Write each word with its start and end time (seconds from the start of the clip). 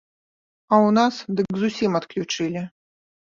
А 0.71 0.75
ў 0.85 0.89
нас 0.99 1.19
дык 1.41 1.47
зусім 1.65 1.91
адключылі. 2.01 2.65